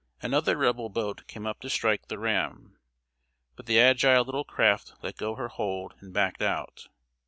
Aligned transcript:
Another 0.19 0.57
Rebel 0.57 0.89
boat 0.89 1.27
came 1.27 1.45
up 1.45 1.59
to 1.59 1.69
strike 1.69 2.07
the 2.07 2.17
ram, 2.17 2.75
but 3.55 3.67
the 3.67 3.79
agile 3.79 4.25
little 4.25 4.43
craft 4.43 4.93
let 5.03 5.15
go 5.15 5.35
her 5.35 5.49
hold 5.49 5.93
and 5.99 6.11
backed 6.11 6.41
out. 6.41 6.87